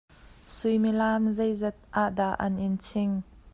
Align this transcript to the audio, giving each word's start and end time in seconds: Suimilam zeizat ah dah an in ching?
Suimilam 0.55 1.23
zeizat 1.39 1.77
ah 2.01 2.09
dah 2.17 2.33
an 2.45 2.53
in 2.65 2.75
ching? 2.87 3.13